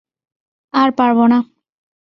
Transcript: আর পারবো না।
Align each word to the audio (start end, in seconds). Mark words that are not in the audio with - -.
আর 0.73 0.89
পারবো 0.91 1.23
না। 1.27 1.39